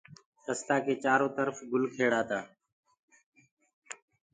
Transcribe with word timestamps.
رستآ 0.47 0.75
ڪي 0.85 0.93
چآرو 1.03 1.27
ترڦ 1.35 1.55
گُل 1.71 1.83
کيڙآ 1.95 2.21
تآ 2.29 2.39